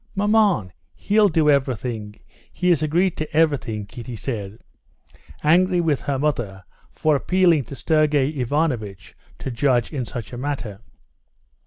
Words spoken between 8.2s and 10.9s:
Ivanovitch to judge in such a matter.